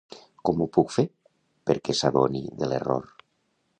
Com 0.47 0.61
ho 0.61 0.67
puc 0.77 0.93
fer 0.95 1.05
perquè 1.71 1.97
s'adoni 1.99 2.43
de 2.63 2.71
l'error? 2.73 3.07